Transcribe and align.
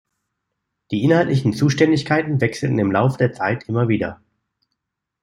Die 0.89 1.03
inhaltlichen 1.03 1.53
Zuständigkeiten 1.53 2.41
wechselten 2.41 2.79
im 2.79 2.91
Lauf 2.91 3.17
der 3.17 3.33
Zeit 3.33 3.65
immer 3.69 3.87
wieder. 3.87 4.19